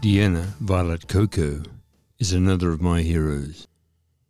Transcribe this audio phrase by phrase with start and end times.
[0.00, 1.64] Deanna Violet Coco
[2.20, 3.66] is another of my heroes.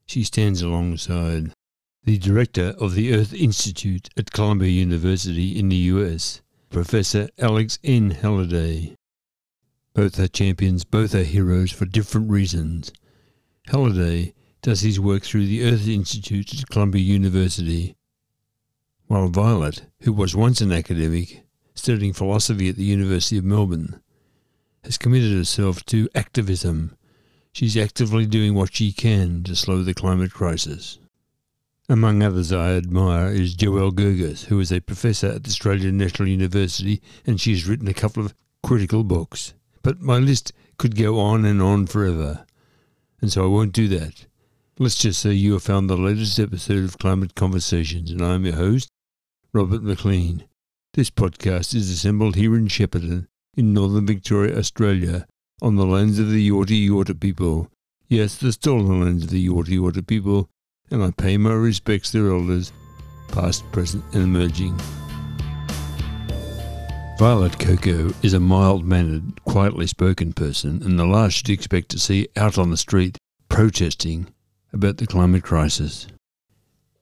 [0.07, 1.53] She stands alongside
[2.05, 8.13] the director of the Earth Institute at Columbia University in the US, Professor Alex N.
[8.13, 8.97] Halliday.
[9.93, 12.91] Both are champions, both are heroes for different reasons.
[13.67, 14.33] Halliday
[14.63, 17.95] does his work through the Earth Institute at Columbia University,
[19.07, 21.43] while Violet, who was once an academic,
[21.75, 24.01] studying philosophy at the University of Melbourne,
[24.89, 26.97] has committed herself to activism.
[27.53, 30.99] She's actively doing what she can to slow the climate crisis.
[31.91, 36.27] Among others I admire is Joelle Gergis, who is a professor at the Australian National
[36.27, 39.53] University, and she has written a couple of critical books.
[39.83, 42.47] But my list could go on and on forever,
[43.21, 44.25] and so I won't do that.
[44.79, 48.57] Let's just say you have found the latest episode of Climate Conversations, and I'm your
[48.57, 48.89] host,
[49.53, 50.45] Robert McLean.
[50.95, 53.27] This podcast is assembled here in Shepparton
[53.59, 55.27] in northern Victoria, Australia,
[55.61, 57.69] on the lands of the Yorta Yorta people.
[58.07, 60.49] Yes, the stolen lands of the Yorta Yorta people,
[60.93, 62.73] and I pay my respects to their elders,
[63.33, 64.79] past, present, and emerging.
[67.19, 71.99] Violet Coco is a mild mannered, quietly spoken person, and the last you'd expect to
[71.99, 73.19] see out on the street
[73.49, 74.29] protesting
[74.73, 76.07] about the climate crisis.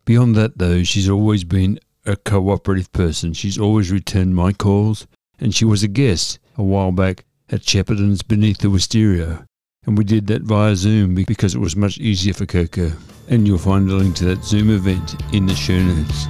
[0.06, 3.34] Beyond that, though, she's always been a cooperative person.
[3.34, 5.06] She's always returned my calls,
[5.38, 9.46] and she was a guest a while back at Shepparton's Beneath the Wisteria,
[9.84, 12.92] and we did that via Zoom because it was much easier for Coco.
[13.28, 16.26] And you'll find a link to that Zoom event in the show notes.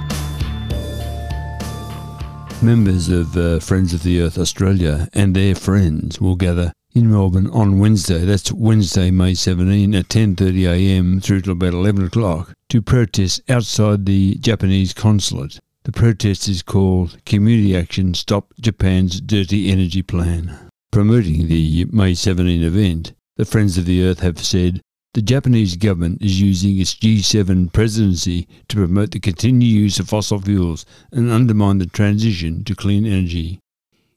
[2.61, 7.49] Members of uh, Friends of the Earth Australia and their friends will gather in Melbourne
[7.51, 8.25] on Wednesday.
[8.25, 14.35] That's Wednesday, May 17 at 10.30am through to about 11 o'clock to protest outside the
[14.35, 15.59] Japanese consulate.
[15.87, 20.69] The protest is called Community Action Stop Japan's Dirty Energy Plan.
[20.91, 24.81] Promoting the May 17 event, the Friends of the Earth have said
[25.13, 30.41] the Japanese government is using its G7 presidency to promote the continued use of fossil
[30.41, 33.61] fuels and undermine the transition to clean energy.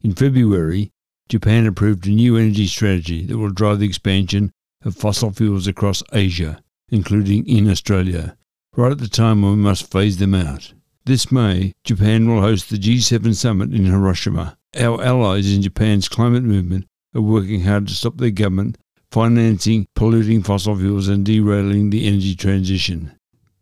[0.01, 0.91] In February,
[1.29, 4.51] Japan approved a new energy strategy that will drive the expansion
[4.85, 8.37] of fossil fuels across Asia, including in Australia,
[8.75, 10.73] right at the time when we must phase them out.
[11.11, 14.57] This May, Japan will host the G7 summit in Hiroshima.
[14.79, 18.79] Our allies in Japan's climate movement are working hard to stop their government
[19.11, 23.11] financing polluting fossil fuels and derailing the energy transition.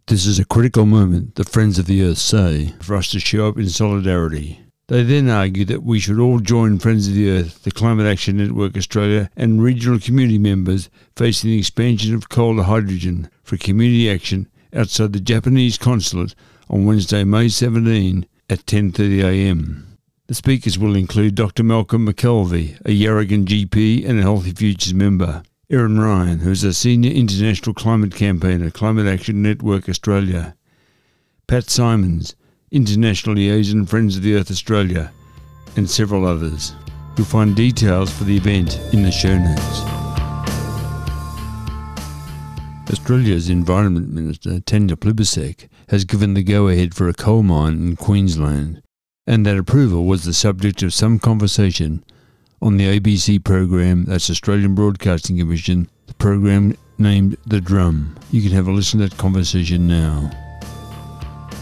[0.09, 3.49] This is a critical moment, the Friends of the Earth say, for us to show
[3.49, 4.61] up in solidarity.
[4.89, 8.37] They then argue that we should all join Friends of the Earth, the Climate Action
[8.37, 14.11] Network Australia, and regional community members facing the expansion of coal to hydrogen for community
[14.11, 16.35] action outside the Japanese consulate
[16.71, 19.85] on Wednesday, May 17 at 10.30am.
[20.27, 21.63] The speakers will include Dr.
[21.63, 26.75] Malcolm McKelvey, a Yarragon GP and a Healthy Futures member, Erin Ryan, who is a
[26.75, 30.55] senior international climate campaigner, Climate Action Network Australia,
[31.47, 32.37] Pat Simons,
[32.71, 35.11] international liaison Friends of the Earth Australia,
[35.77, 36.75] and several others.
[37.17, 39.99] You'll find details for the event in the show notes.
[42.91, 47.97] Australia's Environment Minister, Tanya Plibersek, has given the go ahead for a coal mine in
[47.97, 48.83] Queensland,
[49.27, 52.05] and that approval was the subject of some conversation
[52.61, 58.17] on the ABC program, that's Australian Broadcasting Commission, the program named The Drum.
[58.33, 60.31] You can have a listen to that conversation now.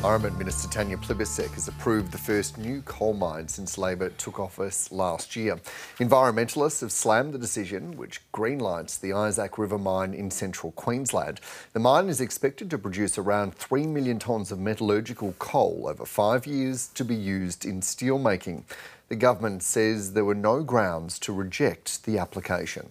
[0.07, 4.93] Environment Minister Tanya Plibersek has approved the first new coal mine since Labor took office
[4.93, 5.59] last year.
[5.99, 11.41] Environmentalists have slammed the decision, which greenlights the Isaac River mine in central Queensland.
[11.73, 16.47] The mine is expected to produce around 3 million tonnes of metallurgical coal over five
[16.47, 18.63] years to be used in steelmaking.
[19.09, 22.89] The government says there were no grounds to reject the application.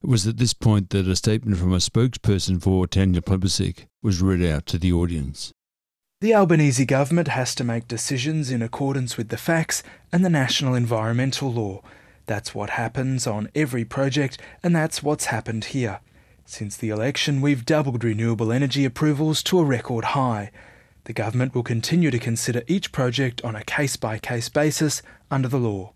[0.00, 4.22] It was at this point that a statement from a spokesperson for Tanya Plibersek was
[4.22, 5.52] read out to the audience.
[6.22, 9.82] The Albanese government has to make decisions in accordance with the facts
[10.12, 11.80] and the national environmental law.
[12.26, 16.00] That's what happens on every project, and that's what's happened here.
[16.44, 20.50] Since the election, we've doubled renewable energy approvals to a record high.
[21.04, 25.00] The government will continue to consider each project on a case by case basis
[25.30, 25.94] under the law.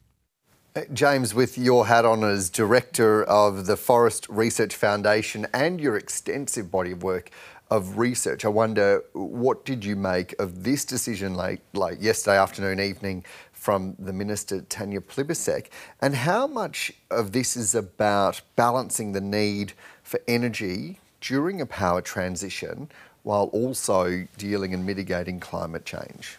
[0.76, 5.96] Uh, James, with your hat on as Director of the Forest Research Foundation and your
[5.96, 7.30] extensive body of work
[7.70, 8.44] of research.
[8.44, 13.96] I wonder what did you make of this decision late, like yesterday afternoon, evening from
[13.98, 15.68] the Minister Tanya Plibersek,
[16.00, 19.72] and how much of this is about balancing the need
[20.02, 22.90] for energy during a power transition
[23.22, 26.36] while also dealing and mitigating climate change?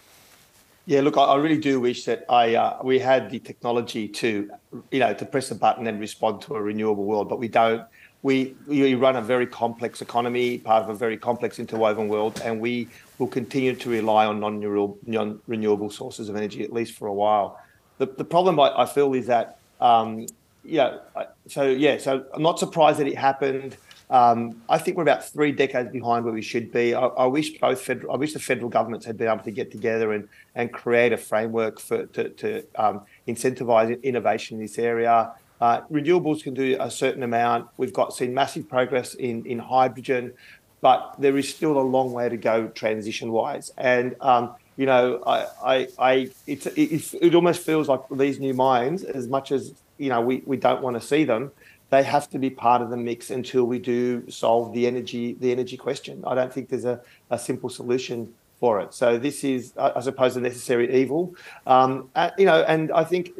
[0.86, 4.52] Yeah, look, I, really do wish that I uh, we had the technology to,
[4.92, 7.82] you know, to press a button and respond to a renewable world, but we don't.
[8.26, 12.60] We we run a very complex economy, part of a very complex interwoven world, and
[12.60, 12.88] we
[13.20, 17.60] will continue to rely on non-renewable, sources of energy at least for a while.
[18.00, 20.26] The the problem I, I feel is that, um,
[20.64, 20.98] yeah,
[21.46, 23.78] so yeah, so I'm not surprised that it happened.
[24.10, 26.96] Um, I think we're about three decades behind where we should be.
[26.96, 29.72] I, I, wish both federal, I wish the federal governments had been able to get
[29.72, 35.32] together and and create a framework for to, to um, incentivize innovation in this area.
[35.62, 37.70] Uh, renewables can do a certain amount.
[37.78, 40.34] We've got seen massive progress in in hydrogen,
[40.82, 43.72] but there is still a long way to go transition wise.
[43.78, 48.54] And um, you know, I, I, I it's, it, it almost feels like these new
[48.54, 51.52] mines, as much as you know, we, we don't want to see them
[51.90, 55.52] they have to be part of the mix until we do solve the energy the
[55.52, 56.24] energy question.
[56.26, 57.00] I don't think there's a,
[57.30, 58.94] a simple solution for it.
[58.94, 61.36] So this is, I suppose, a necessary evil.
[61.68, 63.32] Um, uh, you know, and I think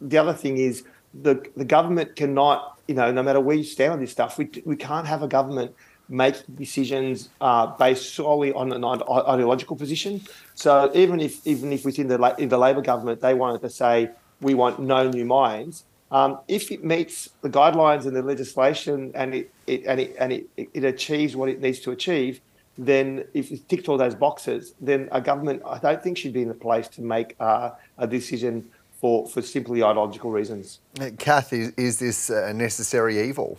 [0.00, 3.92] the other thing is the the government cannot, you know, no matter where you stand
[3.92, 5.74] on this stuff, we we can't have a government
[6.08, 10.20] make decisions uh, based solely on an ideological position.
[10.54, 14.10] So even if even if within the in the Labor government they wanted to say
[14.40, 19.34] we want no new mines, um, if it meets the guidelines and the legislation and
[19.34, 22.40] it, it and, it, and it, it achieves what it needs to achieve,
[22.76, 26.42] then if it ticks all those boxes, then a government I don't think should be
[26.42, 28.68] in the place to make uh, a decision
[29.02, 30.78] for, for simply ideological reasons.
[31.18, 33.58] Kath, is, is this a necessary evil?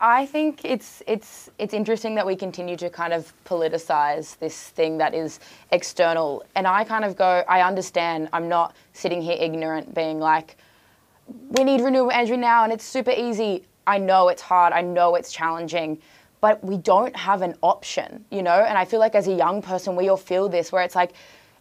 [0.00, 4.98] I think it's it's it's interesting that we continue to kind of politicize this thing
[4.98, 5.40] that is
[5.72, 8.28] external, and I kind of go, I understand.
[8.32, 10.56] I'm not sitting here ignorant, being like,
[11.26, 13.64] we need renewable energy now and it's super easy.
[13.86, 15.98] I know it's hard, I know it's challenging,
[16.40, 18.60] but we don't have an option, you know?
[18.68, 21.12] And I feel like as a young person, we all feel this where it's like,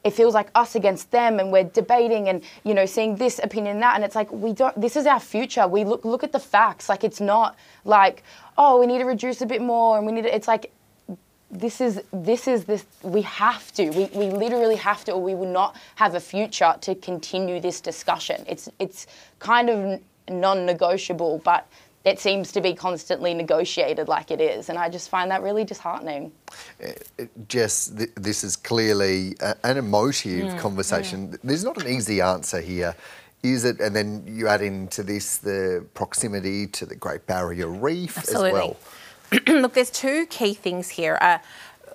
[0.07, 3.75] it feels like us against them and we're debating and you know seeing this opinion
[3.75, 5.67] and that and it's like we don't this is our future.
[5.67, 6.87] We look look at the facts.
[6.87, 8.23] Like it's not like
[8.57, 10.71] oh we need to reduce a bit more and we need to, it's like
[11.51, 15.35] this is this is this we have to we, we literally have to or we
[15.35, 18.45] will not have a future to continue this discussion.
[18.47, 19.07] It's it's
[19.39, 19.99] kind of
[20.29, 21.67] non-negotiable but
[22.07, 25.65] it seems to be constantly negotiated like it is and i just find that really
[25.65, 26.31] disheartening
[26.83, 31.39] uh, jess th- this is clearly a, an emotive mm, conversation mm.
[31.43, 32.95] there's not an easy answer here
[33.43, 38.17] is it and then you add into this the proximity to the great barrier reef
[38.17, 38.49] Absolutely.
[38.49, 38.77] as well
[39.47, 41.17] Look, there's two key things here.
[41.19, 41.39] Uh,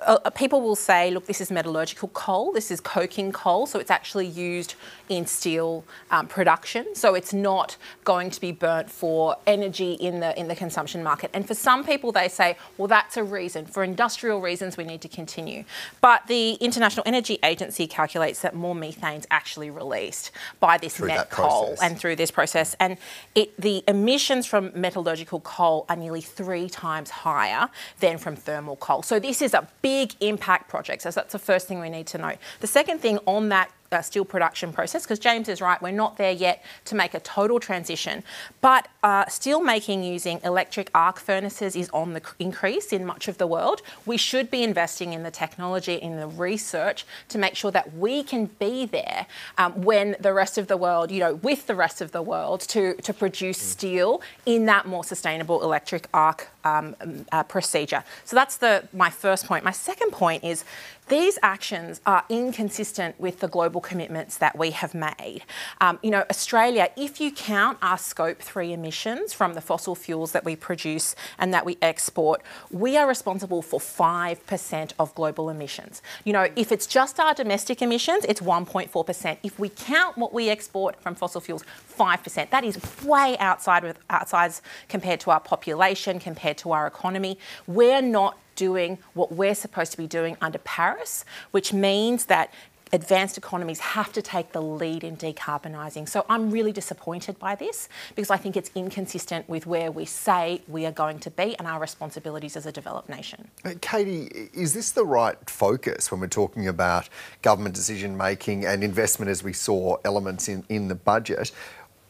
[0.06, 3.90] uh, people will say, look, this is metallurgical coal, this is coking coal, so it's
[3.90, 4.74] actually used
[5.08, 6.94] in steel um, production.
[6.94, 11.30] So it's not going to be burnt for energy in the in the consumption market.
[11.34, 13.66] And for some people, they say, well, that's a reason.
[13.66, 15.64] For industrial reasons, we need to continue.
[16.00, 21.08] But the International Energy Agency calculates that more methane is actually released by this through
[21.08, 21.82] met coal process.
[21.82, 22.74] and through this process.
[22.80, 22.96] And
[23.34, 27.68] it, the emissions from metallurgical coal are nearly three times higher
[28.00, 29.02] than from thermal coal.
[29.02, 31.04] So this is a big impact projects.
[31.04, 32.34] So that's the first thing we need to know.
[32.60, 36.16] The second thing on that uh, steel production process because James is right, we're not
[36.16, 38.22] there yet to make a total transition.
[38.60, 43.38] But uh, steel making using electric arc furnaces is on the increase in much of
[43.38, 43.82] the world.
[44.06, 48.22] We should be investing in the technology, in the research to make sure that we
[48.22, 49.26] can be there
[49.58, 52.60] um, when the rest of the world, you know, with the rest of the world
[52.60, 53.62] to, to produce mm.
[53.62, 56.94] steel in that more sustainable electric arc um,
[57.32, 58.04] uh, procedure.
[58.24, 59.64] So that's the my first point.
[59.64, 60.64] My second point is
[61.08, 65.42] these actions are inconsistent with the global commitments that we have made.
[65.80, 70.32] Um, you know, Australia, if you count our scope three emissions from the fossil fuels
[70.32, 76.02] that we produce and that we export, we are responsible for 5% of global emissions.
[76.24, 79.36] You know, if it's just our domestic emissions, it's 1.4%.
[79.42, 81.64] If we count what we export from fossil fuels,
[81.98, 82.50] 5%.
[82.50, 84.52] That is way outside with outside
[84.88, 87.38] compared to our population, compared to our economy.
[87.66, 92.52] We're not doing what we're supposed to be doing under Paris, which means that
[92.92, 96.08] advanced economies have to take the lead in decarbonising.
[96.08, 100.60] So I'm really disappointed by this because I think it's inconsistent with where we say
[100.68, 103.48] we are going to be and our responsibilities as a developed nation.
[103.64, 107.08] Uh, Katie, is this the right focus when we're talking about
[107.40, 111.50] government decision making and investment as we saw elements in, in the budget?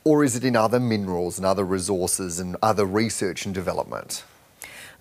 [0.04, 4.24] Or is it in other minerals and other resources and other research and development?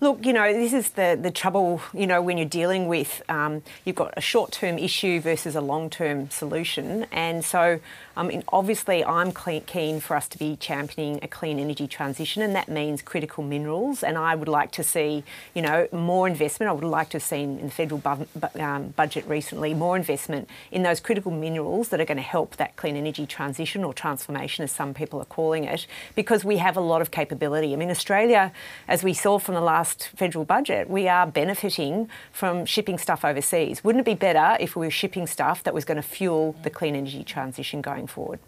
[0.02, 3.62] Look, you know, this is the, the trouble, you know, when you're dealing with, um,
[3.84, 7.06] you've got a short term issue versus a long term solution.
[7.12, 7.78] And so
[8.20, 12.68] Mean, obviously, I'm keen for us to be championing a clean energy transition, and that
[12.68, 14.02] means critical minerals.
[14.02, 16.70] And I would like to see, you know, more investment.
[16.70, 20.48] I would like to have seen in the federal bu- um, budget recently more investment
[20.70, 24.62] in those critical minerals that are going to help that clean energy transition or transformation,
[24.62, 27.72] as some people are calling it, because we have a lot of capability.
[27.72, 28.52] I mean, Australia,
[28.86, 33.82] as we saw from the last federal budget, we are benefiting from shipping stuff overseas.
[33.82, 36.70] Wouldn't it be better if we were shipping stuff that was going to fuel the
[36.70, 38.40] clean energy transition going forward?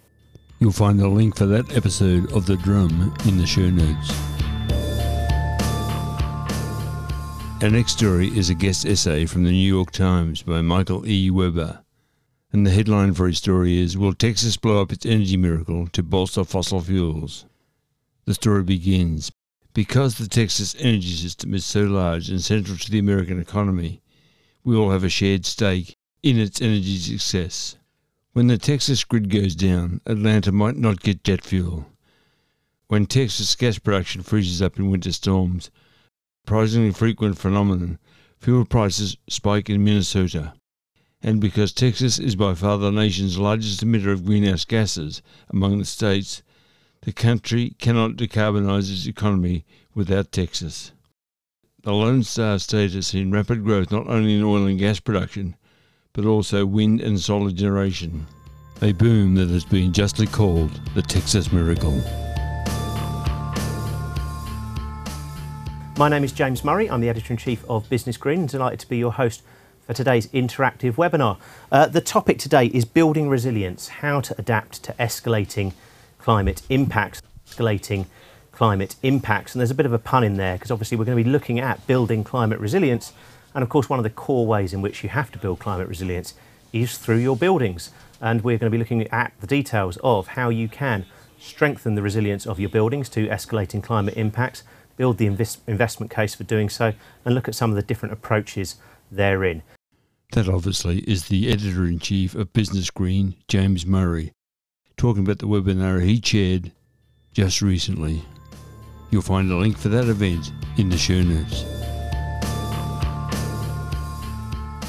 [0.61, 4.11] You'll find the link for that episode of The Drum in the show notes.
[7.63, 11.31] Our next story is a guest essay from the New York Times by Michael E.
[11.31, 11.83] Webber.
[12.53, 16.03] And the headline for his story is Will Texas blow up its energy miracle to
[16.03, 17.47] bolster fossil fuels?
[18.27, 19.33] The story begins
[19.73, 24.03] Because the Texas energy system is so large and central to the American economy,
[24.63, 27.77] we all have a shared stake in its energy success.
[28.35, 31.87] When the Texas grid goes down, Atlanta might not get jet fuel.
[32.89, 35.71] When Texas gas production freezes up in winter storms,
[36.45, 38.01] surprisingly frequent phenomenon,
[38.41, 40.55] fuel prices spike in Minnesota.
[41.23, 45.85] And because Texas is by far the nation's largest emitter of greenhouse gases among the
[45.85, 46.43] states,
[47.03, 49.65] the country cannot decarbonize its economy
[49.95, 50.91] without Texas.
[51.85, 55.55] The Lone Star state has seen rapid growth not only in oil and gas production,
[56.15, 58.25] but also wind and solar generation.
[58.83, 62.01] A boom that has been justly called the Texas Miracle.
[65.99, 66.89] My name is James Murray.
[66.89, 69.43] I'm the editor in chief of Business Green and delighted to be your host
[69.87, 71.37] for today's interactive webinar.
[71.73, 75.73] Uh, the topic today is building resilience how to adapt to escalating
[76.19, 77.23] climate impacts.
[77.49, 78.07] Escalating
[78.53, 79.55] climate impacts.
[79.55, 81.31] And there's a bit of a pun in there because obviously we're going to be
[81.31, 83.13] looking at building climate resilience.
[83.55, 85.89] And of course, one of the core ways in which you have to build climate
[85.89, 86.35] resilience
[86.73, 87.91] is through your buildings.
[88.21, 91.07] And we're going to be looking at the details of how you can
[91.39, 94.63] strengthen the resilience of your buildings to escalating climate impacts,
[94.97, 96.93] build the invest- investment case for doing so,
[97.25, 98.77] and look at some of the different approaches
[99.11, 99.63] therein.
[100.33, 104.33] That obviously is the editor in chief of Business Green, James Murray,
[104.97, 106.73] talking about the webinar he chaired
[107.33, 108.25] just recently.
[109.11, 111.74] You'll find a link for that event in the show notes.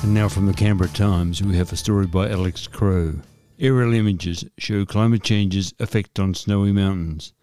[0.03, 3.21] And now from the Canberra Times, we have a story by Alex Crowe.
[3.59, 7.33] Aerial images show climate change's effect on snowy mountains.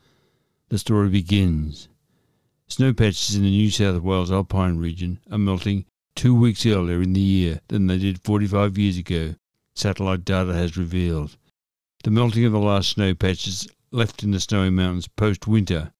[0.68, 1.88] The story begins.
[2.68, 7.12] Snow patches in the New South Wales alpine region are melting two weeks earlier in
[7.12, 9.34] the year than they did 45 years ago,
[9.74, 11.36] satellite data has revealed.
[12.04, 15.92] The melting of the last snow patches left in the snowy mountains post winter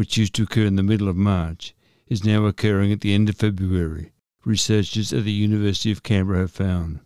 [0.00, 1.74] which used to occur in the middle of March,
[2.08, 4.12] is now occurring at the end of February,
[4.44, 7.00] researchers at the University of Canberra have found.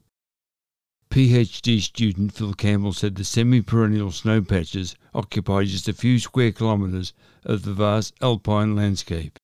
[1.10, 6.50] PhD student Phil Campbell said the semi perennial snow patches occupy just a few square
[6.50, 7.12] kilometres
[7.44, 9.38] of the vast alpine landscape.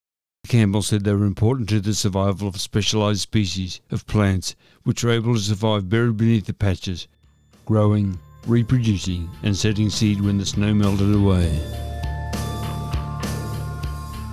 [0.48, 5.10] Campbell said they were important to the survival of specialised species of plants which are
[5.10, 7.06] able to survive buried beneath the patches,
[7.66, 11.48] growing, reproducing, and setting seed when the snow melted away.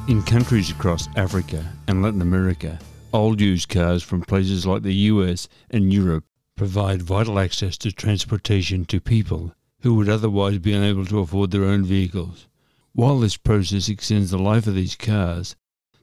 [0.07, 2.79] In countries across Africa and Latin America,
[3.13, 8.85] old used cars from places like the US and Europe provide vital access to transportation
[8.85, 12.47] to people who would otherwise be unable to afford their own vehicles.
[12.93, 15.55] While this process extends the life of these cars,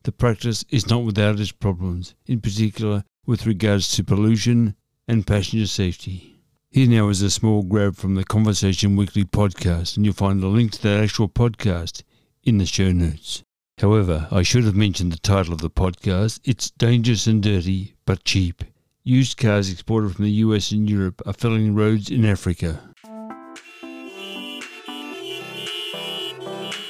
[0.04, 4.74] the practice is not without its problems, in particular with regards to pollution
[5.08, 6.40] and passenger safety.
[6.70, 10.48] Here now is a small grab from the Conversation Weekly podcast, and you'll find the
[10.48, 12.02] link to that actual podcast
[12.42, 13.43] in the show notes.
[13.78, 16.40] However, I should have mentioned the title of the podcast.
[16.44, 18.62] It's Dangerous and Dirty, but Cheap.
[19.02, 22.80] Used cars exported from the US and Europe are filling roads in Africa.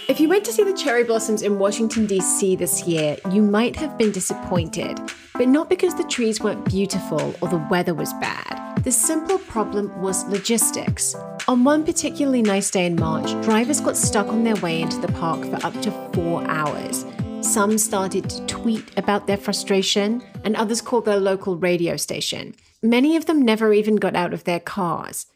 [0.07, 2.57] If you went to see the cherry blossoms in Washington, D.C.
[2.57, 5.01] this year, you might have been disappointed,
[5.33, 8.85] but not because the trees weren't beautiful or the weather was bad.
[8.85, 11.17] The simple problem was logistics.
[11.47, 15.13] On one particularly nice day in March, drivers got stuck on their way into the
[15.13, 17.05] park for up to four hours.
[17.43, 22.55] Some started to tweet about their frustration, and others called their local radio station.
[22.83, 25.27] Many of them never even got out of their cars.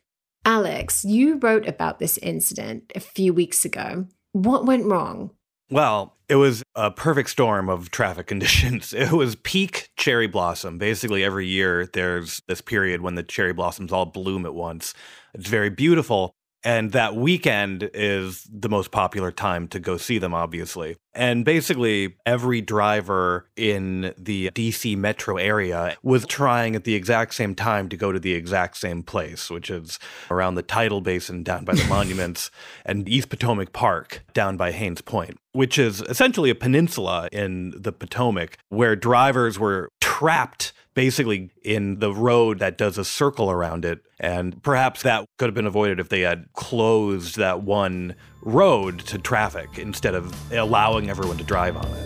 [0.46, 4.06] Alex, you wrote about this incident a few weeks ago.
[4.32, 5.32] What went wrong?
[5.70, 8.94] Well, it was a perfect storm of traffic conditions.
[8.94, 10.78] It was peak cherry blossom.
[10.78, 14.94] Basically, every year there's this period when the cherry blossoms all bloom at once.
[15.38, 16.35] It's very beautiful.
[16.64, 20.97] And that weekend is the most popular time to go see them, obviously.
[21.14, 27.54] And basically, every driver in the DC metro area was trying at the exact same
[27.54, 30.00] time to go to the exact same place, which is
[30.33, 32.50] around the tidal basin down by the monuments
[32.85, 37.92] and East Potomac Park down by Hains Point, which is essentially a peninsula in the
[37.92, 44.00] Potomac where drivers were trapped basically in the road that does a circle around it.
[44.19, 49.17] And perhaps that could have been avoided if they had closed that one road to
[49.17, 52.05] traffic instead of allowing everyone to drive on it.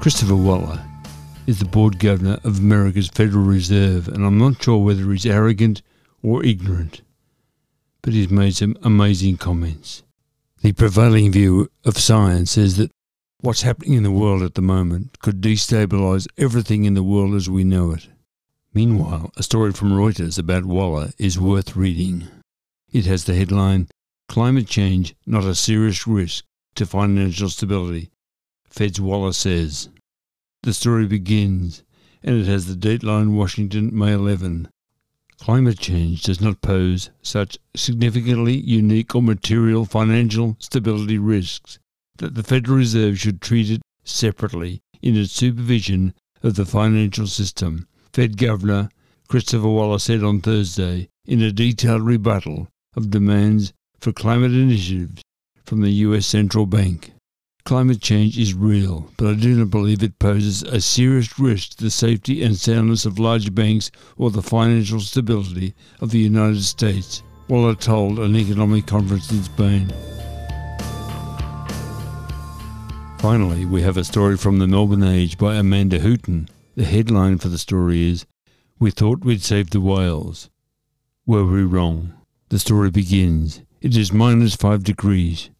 [0.00, 0.82] Christopher Waller
[1.46, 5.82] is the board governor of America's Federal Reserve, and I'm not sure whether he's arrogant
[6.22, 7.02] or ignorant,
[8.00, 10.02] but he's made some amazing comments.
[10.62, 12.90] The prevailing view of science is that
[13.42, 17.48] what's happening in the world at the moment could destabilize everything in the world as
[17.48, 18.06] we know it.
[18.74, 22.28] Meanwhile, a story from Reuters about Waller is worth reading.
[22.92, 23.88] It has the headline
[24.28, 26.44] Climate Change Not a Serious Risk
[26.74, 28.10] to Financial Stability.
[28.68, 29.88] Feds Waller says.
[30.62, 31.82] The story begins,
[32.22, 34.68] and it has the dateline Washington, May 11.
[35.40, 41.78] Climate change does not pose such significantly unique or material financial stability risks
[42.20, 47.86] that the Federal Reserve should treat it separately in its supervision of the financial system,
[48.12, 48.88] Fed Governor
[49.28, 55.22] Christopher Waller said on Thursday in a detailed rebuttal of demands for climate initiatives
[55.64, 57.12] from the US Central Bank.
[57.64, 61.84] Climate change is real, but I do not believe it poses a serious risk to
[61.84, 67.22] the safety and soundness of large banks or the financial stability of the United States,
[67.48, 69.92] Waller told an economic conference in Spain.
[73.20, 76.48] Finally, we have a story from the Melbourne Age by Amanda Hooton.
[76.74, 78.24] The headline for the story is
[78.78, 80.48] We Thought We'd Saved the Whales.
[81.26, 82.14] Were we wrong?
[82.48, 83.60] The story begins.
[83.82, 85.50] It is minus five degrees.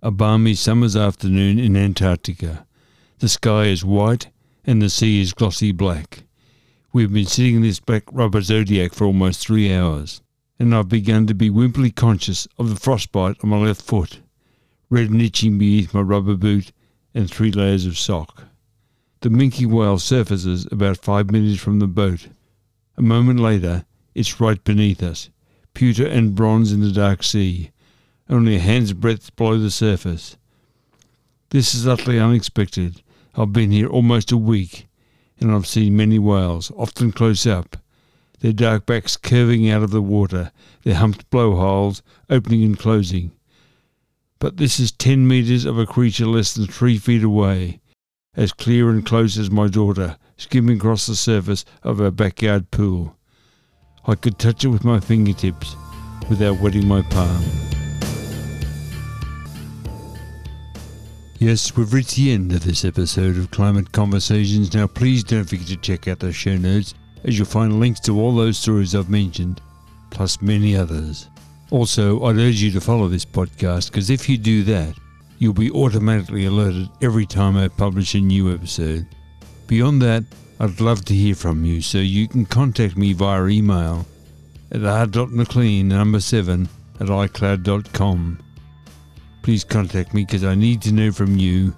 [0.00, 2.68] A balmy summer's afternoon in Antarctica.
[3.18, 4.28] The sky is white
[4.64, 6.22] and the sea is glossy black.
[6.92, 10.22] We've been sitting in this black rubber zodiac for almost three hours,
[10.56, 14.20] and I've begun to be wimpily conscious of the frostbite on my left foot,
[14.88, 16.70] red and itching beneath my rubber boot
[17.14, 18.44] and three layers of sock.
[19.20, 22.28] The minke whale surfaces about five meters from the boat.
[22.96, 25.30] A moment later, it's right beneath us,
[25.74, 27.70] pewter and bronze in the dark sea,
[28.28, 30.36] only a hand's breadth below the surface.
[31.50, 33.02] This is utterly unexpected.
[33.34, 34.88] I've been here almost a week,
[35.38, 37.76] and I've seen many whales, often close up,
[38.40, 40.50] their dark backs curving out of the water,
[40.82, 43.32] their humped blowholes opening and closing.
[44.42, 47.80] But this is ten metres of a creature less than three feet away,
[48.34, 53.16] as clear and close as my daughter, skimming across the surface of our backyard pool.
[54.04, 55.76] I could touch it with my fingertips
[56.28, 57.44] without wetting my palm.
[61.38, 64.74] Yes, we've reached the end of this episode of Climate Conversations.
[64.74, 68.20] Now, please don't forget to check out the show notes, as you'll find links to
[68.20, 69.60] all those stories I've mentioned,
[70.10, 71.28] plus many others.
[71.72, 74.94] Also, I'd urge you to follow this podcast because if you do that,
[75.38, 79.06] you'll be automatically alerted every time I publish a new episode.
[79.68, 80.22] Beyond that,
[80.60, 84.04] I'd love to hear from you, so you can contact me via email
[84.70, 86.68] at r.mclean number 7
[87.00, 88.38] at icloud.com.
[89.40, 91.74] Please contact me because I need to know from you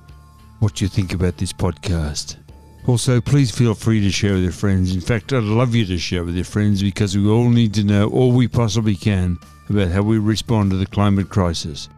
[0.58, 2.43] what you think about this podcast.
[2.86, 4.94] Also, please feel free to share with your friends.
[4.94, 7.84] In fact, I'd love you to share with your friends because we all need to
[7.84, 9.38] know all we possibly can
[9.70, 11.88] about how we respond to the climate crisis.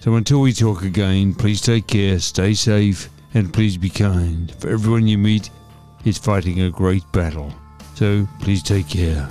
[0.00, 4.52] So until we talk again, please take care, stay safe, and please be kind.
[4.58, 5.50] For everyone you meet
[6.04, 7.52] is fighting a great battle.
[7.94, 9.28] So please take care.